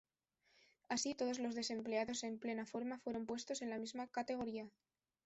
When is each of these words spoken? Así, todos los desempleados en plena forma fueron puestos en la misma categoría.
Así, 0.89 1.13
todos 1.13 1.37
los 1.37 1.53
desempleados 1.53 2.23
en 2.23 2.39
plena 2.39 2.65
forma 2.65 2.97
fueron 2.97 3.27
puestos 3.27 3.61
en 3.61 3.69
la 3.69 3.77
misma 3.77 4.07
categoría. 4.07 4.67